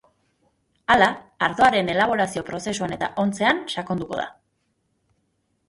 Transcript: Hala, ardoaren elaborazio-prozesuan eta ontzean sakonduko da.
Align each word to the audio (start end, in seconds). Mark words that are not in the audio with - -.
Hala, 0.93 1.09
ardoaren 1.47 1.91
elaborazio-prozesuan 1.95 2.97
eta 2.97 3.11
ontzean 3.27 3.63
sakonduko 3.77 4.21
da. 4.25 4.29